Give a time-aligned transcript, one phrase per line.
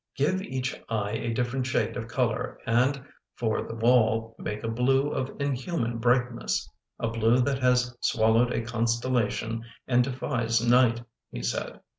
[0.17, 3.03] "Give each eye a different shade of color and,
[3.35, 8.63] for the wall, make a blue of inhuman brightness: a blue that has swallowed a
[8.65, 11.81] constellation and defies night," he said.